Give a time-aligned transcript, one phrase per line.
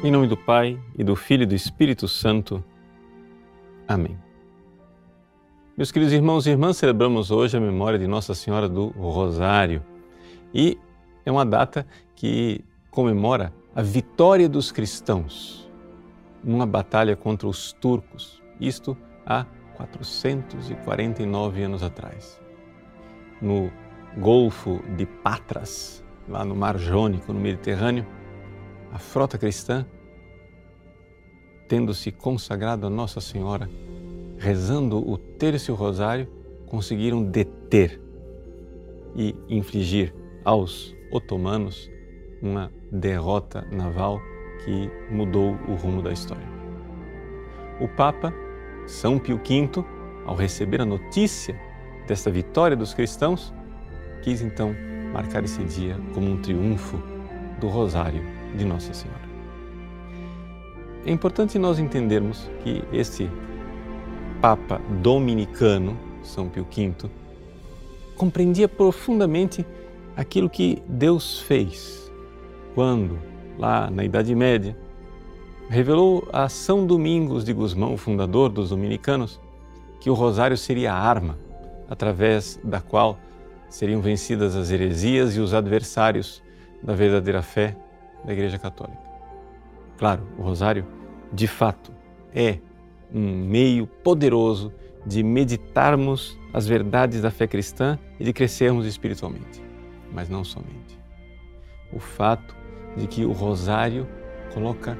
[0.00, 2.62] Em nome do Pai e do Filho e do Espírito Santo.
[3.88, 4.16] Amém.
[5.76, 9.82] Meus queridos irmãos e irmãs, celebramos hoje a memória de Nossa Senhora do Rosário
[10.54, 10.78] e
[11.26, 11.84] é uma data
[12.14, 15.68] que comemora a vitória dos cristãos
[16.44, 18.96] numa batalha contra os turcos, isto
[19.26, 19.46] há
[19.76, 22.40] 449 anos atrás.
[23.42, 23.68] No
[24.16, 28.06] Golfo de Patras, lá no Mar Jônico, no Mediterrâneo,
[28.92, 29.86] a frota cristã,
[31.68, 33.68] tendo se consagrado a Nossa Senhora,
[34.38, 36.28] rezando o terço rosário,
[36.66, 38.00] conseguiram deter
[39.14, 41.90] e infligir aos otomanos
[42.40, 44.20] uma derrota naval
[44.64, 46.46] que mudou o rumo da história.
[47.80, 48.32] O Papa
[48.86, 49.84] São Pio V,
[50.24, 51.58] ao receber a notícia
[52.06, 53.52] desta vitória dos cristãos,
[54.22, 54.74] quis então
[55.12, 56.98] marcar esse dia como um triunfo
[57.60, 59.28] do Rosário de Nossa Senhora.
[61.06, 63.30] É importante nós entendermos que esse
[64.42, 67.08] Papa dominicano, São Pio V,
[68.16, 69.64] compreendia profundamente
[70.16, 72.12] aquilo que Deus fez
[72.74, 73.18] quando,
[73.58, 74.76] lá na Idade Média,
[75.68, 79.40] revelou a São Domingos de Gusmão, fundador dos dominicanos,
[80.00, 81.38] que o rosário seria a arma
[81.88, 83.18] através da qual
[83.68, 86.42] seriam vencidas as heresias e os adversários
[86.82, 87.76] da verdadeira fé
[88.24, 89.02] da Igreja Católica.
[89.96, 90.86] Claro, o rosário,
[91.32, 91.92] de fato,
[92.34, 92.58] é
[93.12, 94.72] um meio poderoso
[95.04, 99.62] de meditarmos as verdades da fé cristã e de crescermos espiritualmente,
[100.12, 100.98] mas não somente.
[101.92, 102.54] O fato
[102.96, 104.06] de que o rosário
[104.52, 104.96] coloca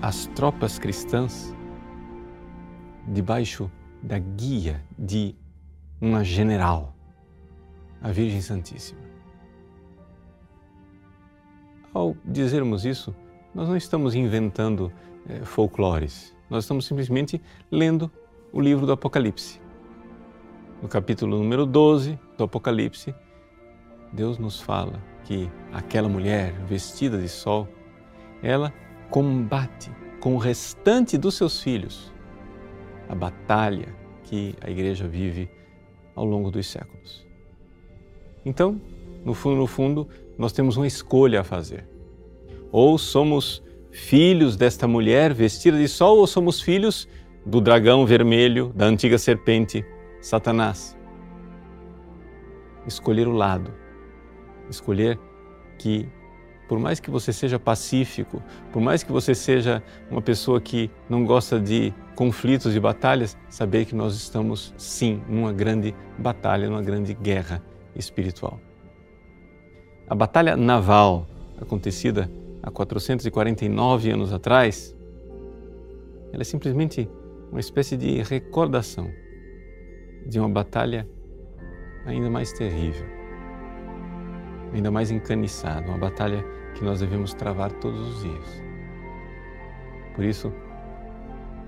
[0.00, 1.54] as tropas cristãs
[3.06, 3.70] debaixo
[4.02, 5.34] da guia de
[6.00, 6.96] uma general,
[8.00, 9.00] a Virgem Santíssima.
[11.94, 13.14] Ao dizermos isso,
[13.54, 14.90] nós não estamos inventando
[15.28, 18.10] é, folclores, nós estamos simplesmente lendo
[18.50, 19.60] o livro do Apocalipse.
[20.80, 23.14] No capítulo número 12 do Apocalipse,
[24.10, 27.68] Deus nos fala que aquela mulher vestida de sol,
[28.42, 28.72] ela
[29.10, 32.12] combate com o restante dos seus filhos
[33.08, 35.50] a batalha que a igreja vive
[36.14, 37.26] ao longo dos séculos.
[38.44, 38.80] Então,
[39.24, 41.86] no fundo, no fundo, nós temos uma escolha a fazer.
[42.70, 47.06] Ou somos filhos desta mulher vestida de sol, ou somos filhos
[47.44, 49.84] do dragão vermelho, da antiga serpente,
[50.20, 50.96] Satanás.
[52.86, 53.72] Escolher o lado,
[54.70, 55.18] escolher
[55.78, 56.08] que,
[56.68, 58.42] por mais que você seja pacífico,
[58.72, 63.84] por mais que você seja uma pessoa que não gosta de conflitos e batalhas, saber
[63.84, 67.62] que nós estamos, sim, numa grande batalha, numa grande guerra
[67.94, 68.60] espiritual.
[70.08, 71.26] A batalha naval
[71.60, 72.30] acontecida
[72.62, 74.94] há 449 anos atrás,
[76.32, 77.08] ela é simplesmente
[77.50, 79.10] uma espécie de recordação
[80.26, 81.06] de uma batalha
[82.06, 83.06] ainda mais terrível,
[84.72, 88.62] ainda mais encaniçada, uma batalha que nós devemos travar todos os dias.
[90.14, 90.52] Por isso,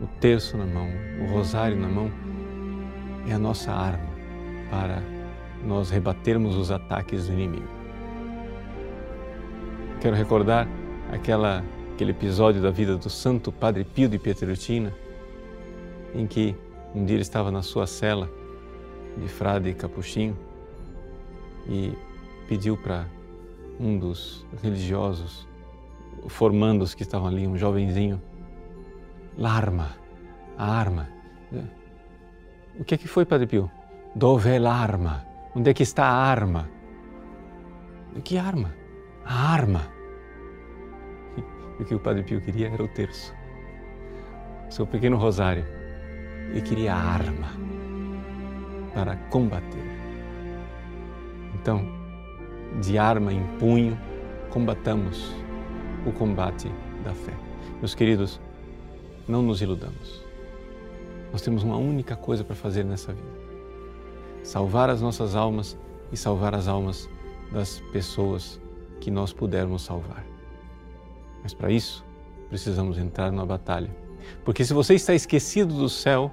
[0.00, 0.88] o terço na mão,
[1.20, 2.10] o rosário na mão,
[3.28, 4.10] é a nossa arma
[4.70, 5.02] para
[5.64, 7.81] nós rebatermos os ataques do inimigo.
[10.02, 10.66] Quero recordar
[11.12, 11.62] aquela,
[11.94, 14.92] aquele episódio da vida do Santo Padre Pio de Pietrelcina,
[16.12, 16.56] em que
[16.92, 18.28] um dia ele estava na sua cela
[19.16, 20.36] de frade capuchinho
[21.68, 21.96] e
[22.48, 23.06] pediu para
[23.78, 25.46] um dos religiosos
[26.26, 28.20] formandos que estavam ali, um jovenzinho,
[29.38, 29.90] l'arma,
[30.58, 31.08] a arma.
[32.76, 33.70] O que é que foi, Padre Pio?
[34.16, 35.24] Dove é l'arma?
[35.54, 36.68] Onde é que está a arma?
[38.24, 38.74] Que arma?
[39.24, 39.91] A arma.
[41.82, 43.34] O que o Padre Pio queria era o terço.
[44.70, 45.66] Seu pequeno rosário.
[46.50, 47.48] Ele queria a arma
[48.94, 49.82] para combater.
[51.56, 51.84] Então,
[52.80, 53.98] de arma em punho,
[54.48, 55.34] combatamos
[56.06, 56.70] o combate
[57.02, 57.34] da fé.
[57.80, 58.40] Meus queridos,
[59.26, 60.24] não nos iludamos.
[61.32, 63.42] Nós temos uma única coisa para fazer nessa vida
[64.44, 65.76] salvar as nossas almas
[66.12, 67.08] e salvar as almas
[67.52, 68.60] das pessoas
[69.00, 70.31] que nós pudermos salvar.
[71.42, 72.04] Mas para isso,
[72.48, 73.90] precisamos entrar na batalha.
[74.44, 76.30] Porque se você está esquecido do céu,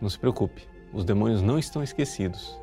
[0.00, 2.58] não se preocupe, os demônios não estão esquecidos.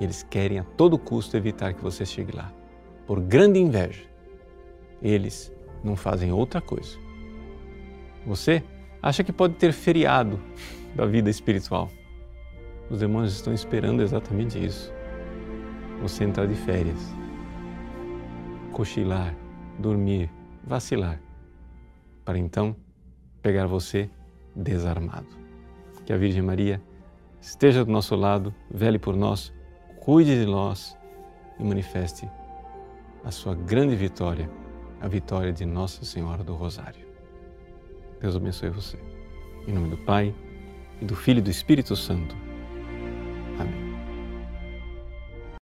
[0.00, 2.52] Eles querem a todo custo evitar que você chegue lá.
[3.06, 4.04] Por grande inveja,
[5.02, 5.52] eles
[5.82, 6.98] não fazem outra coisa.
[8.26, 8.62] Você
[9.02, 10.40] acha que pode ter feriado
[10.94, 11.90] da vida espiritual.
[12.90, 14.92] Os demônios estão esperando exatamente isso.
[16.02, 16.98] Você entrar de férias,
[18.72, 19.34] cochilar,
[19.78, 20.30] dormir
[20.66, 21.20] vacilar,
[22.24, 22.74] para então
[23.40, 24.10] pegar você
[24.54, 25.28] desarmado.
[26.04, 26.82] Que a Virgem Maria
[27.40, 29.52] esteja do nosso lado, vele por nós,
[30.00, 30.96] cuide de nós
[31.58, 32.28] e manifeste
[33.24, 34.50] a sua grande vitória,
[35.00, 37.06] a vitória de Nossa Senhora do Rosário.
[38.20, 38.98] Deus abençoe você.
[39.66, 40.34] Em nome do Pai,
[41.00, 42.36] e do Filho e do Espírito Santo.
[43.58, 43.85] Amém.